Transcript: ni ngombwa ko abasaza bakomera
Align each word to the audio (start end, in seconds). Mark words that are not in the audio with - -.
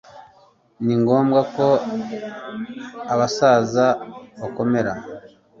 ni 0.85 0.93
ngombwa 1.01 1.39
ko 1.55 1.67
abasaza 3.13 3.85
bakomera 4.39 4.91